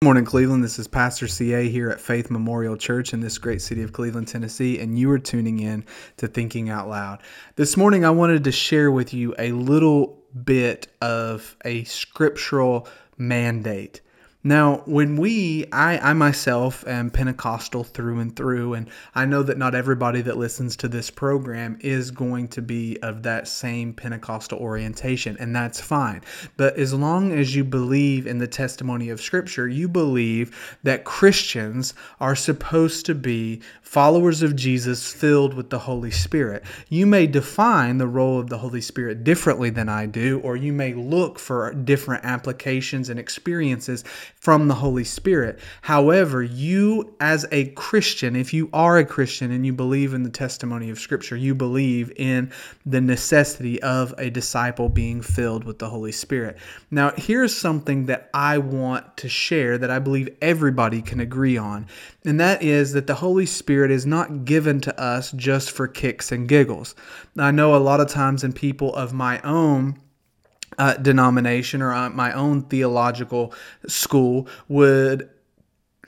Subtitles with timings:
[0.00, 0.62] Good morning, Cleveland.
[0.62, 4.28] This is Pastor CA here at Faith Memorial Church in this great city of Cleveland,
[4.28, 5.84] Tennessee, and you are tuning in
[6.18, 7.20] to Thinking Out Loud.
[7.56, 14.00] This morning, I wanted to share with you a little bit of a scriptural mandate
[14.44, 19.58] now, when we, I, I myself am Pentecostal through and through, and I know that
[19.58, 24.60] not everybody that listens to this program is going to be of that same Pentecostal
[24.60, 26.22] orientation, and that's fine.
[26.56, 31.94] But as long as you believe in the testimony of Scripture, you believe that Christians
[32.20, 36.62] are supposed to be followers of Jesus filled with the Holy Spirit.
[36.88, 40.72] You may define the role of the Holy Spirit differently than I do, or you
[40.72, 44.04] may look for different applications and experiences
[44.38, 45.58] from the Holy Spirit.
[45.82, 50.30] However, you as a Christian, if you are a Christian and you believe in the
[50.30, 52.52] testimony of Scripture, you believe in
[52.86, 56.56] the necessity of a disciple being filled with the Holy Spirit.
[56.90, 61.86] Now, here's something that I want to share that I believe everybody can agree on,
[62.24, 66.30] and that is that the Holy Spirit is not given to us just for kicks
[66.30, 66.94] and giggles.
[67.36, 69.98] I know a lot of times in people of my own
[70.78, 73.52] uh, denomination or uh, my own theological
[73.86, 75.28] school would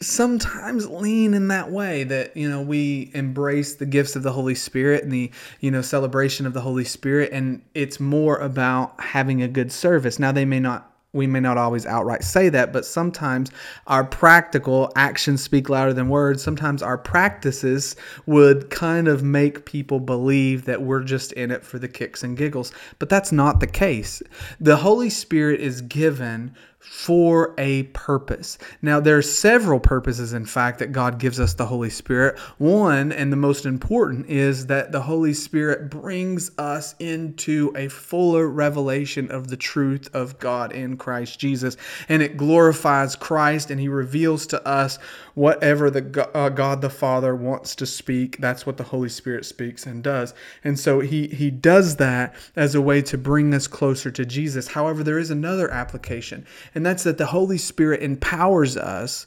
[0.00, 4.54] sometimes lean in that way that you know we embrace the gifts of the holy
[4.54, 9.42] spirit and the you know celebration of the holy spirit and it's more about having
[9.42, 10.18] a good service.
[10.18, 13.50] Now they may not we may not always outright say that, but sometimes
[13.88, 16.42] our practical actions speak louder than words.
[16.42, 21.78] Sometimes our practices would kind of make people believe that we're just in it for
[21.78, 22.72] the kicks and giggles.
[22.98, 24.22] But that's not the case.
[24.60, 28.56] The Holy Spirit is given for a purpose.
[28.80, 32.38] Now, there are several purposes, in fact, that God gives us the Holy Spirit.
[32.56, 38.48] One, and the most important, is that the Holy Spirit brings us into a fuller
[38.48, 41.76] revelation of the truth of God in Christ Jesus.
[42.08, 44.98] And it glorifies Christ, and He reveals to us
[45.34, 48.38] whatever the uh, God the Father wants to speak.
[48.38, 50.32] That's what the Holy Spirit speaks and does.
[50.64, 54.68] And so He, he does that as a way to bring us closer to Jesus.
[54.68, 59.26] However, there is another application and that's that the Holy Spirit empowers us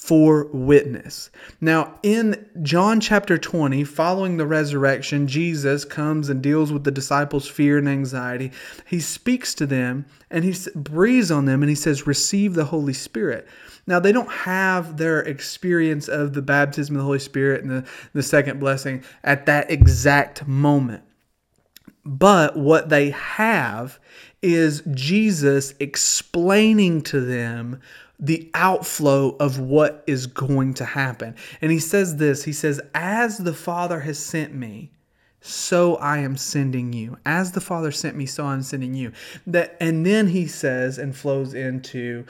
[0.00, 1.30] for witness.
[1.60, 7.46] Now, in John chapter 20, following the resurrection, Jesus comes and deals with the disciples'
[7.46, 8.50] fear and anxiety.
[8.86, 12.94] He speaks to them and he breathes on them and he says, Receive the Holy
[12.94, 13.46] Spirit.
[13.86, 17.84] Now, they don't have their experience of the baptism of the Holy Spirit and the,
[18.14, 21.02] the second blessing at that exact moment.
[22.10, 24.00] But what they have
[24.42, 27.80] is Jesus explaining to them
[28.18, 31.36] the outflow of what is going to happen.
[31.60, 34.90] And he says this He says, As the Father has sent me,
[35.40, 37.16] so I am sending you.
[37.24, 39.12] As the Father sent me, so I'm sending you.
[39.46, 42.26] That and then he says and flows into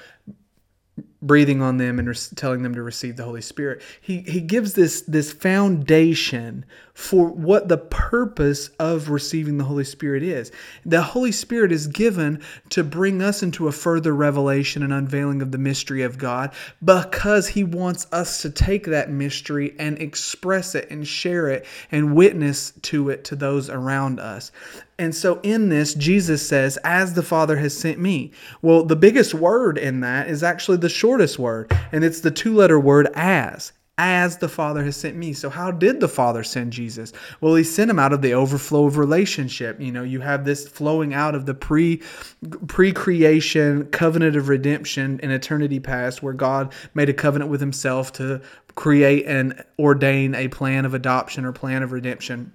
[1.23, 3.83] breathing on them and re- telling them to receive the Holy Spirit.
[4.01, 10.23] He he gives this this foundation for what the purpose of receiving the Holy Spirit
[10.23, 10.53] is.
[10.85, 15.51] The Holy Spirit is given to bring us into a further revelation and unveiling of
[15.51, 16.53] the mystery of God
[16.85, 22.15] because he wants us to take that mystery and express it and share it and
[22.15, 24.53] witness to it to those around us.
[25.01, 28.33] And so in this, Jesus says, As the Father has sent me.
[28.61, 32.55] Well, the biggest word in that is actually the shortest word, and it's the two
[32.55, 35.33] letter word as as the Father has sent me.
[35.33, 37.15] So, how did the Father send Jesus?
[37.41, 39.81] Well, He sent him out of the overflow of relationship.
[39.81, 42.03] You know, you have this flowing out of the pre
[42.67, 48.13] pre creation covenant of redemption in eternity past, where God made a covenant with Himself
[48.15, 48.43] to
[48.75, 52.53] create and ordain a plan of adoption or plan of redemption.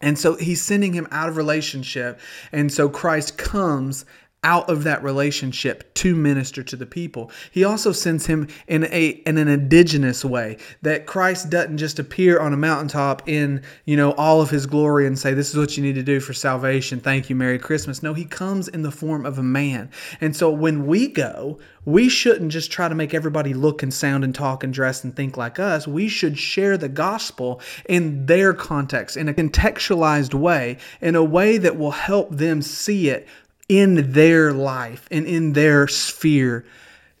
[0.00, 2.18] And so he's sending him out of relationship.
[2.52, 4.04] And so Christ comes
[4.42, 7.30] out of that relationship to minister to the people.
[7.50, 12.40] He also sends him in a in an indigenous way that Christ doesn't just appear
[12.40, 15.76] on a mountaintop in, you know, all of his glory and say this is what
[15.76, 17.00] you need to do for salvation.
[17.00, 18.02] Thank you, Merry Christmas.
[18.02, 19.90] No, he comes in the form of a man.
[20.22, 24.24] And so when we go, we shouldn't just try to make everybody look and sound
[24.24, 25.86] and talk and dress and think like us.
[25.86, 31.58] We should share the gospel in their context in a contextualized way, in a way
[31.58, 33.28] that will help them see it
[33.70, 36.64] in their life and in their sphere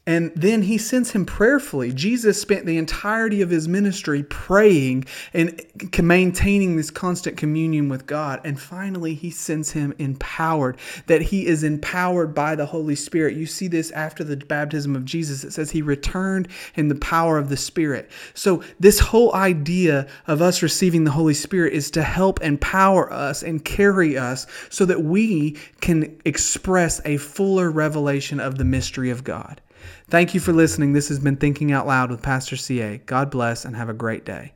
[0.06, 1.92] and then he sends him prayerfully.
[1.92, 5.04] Jesus spent the entirety of his ministry praying
[5.34, 5.62] and
[6.02, 8.40] maintaining this constant communion with God.
[8.42, 13.36] And finally, he sends him empowered, that he is empowered by the Holy Spirit.
[13.36, 15.44] You see this after the baptism of Jesus.
[15.44, 18.10] It says he returned in the power of the Spirit.
[18.32, 23.42] So, this whole idea of us receiving the Holy Spirit is to help empower us
[23.42, 29.24] and carry us so that we can express a fuller revelation of the mystery of
[29.24, 29.60] God.
[30.08, 30.92] Thank you for listening.
[30.92, 32.98] This has been Thinking Out Loud with Pastor CA.
[32.98, 34.52] God bless and have a great day.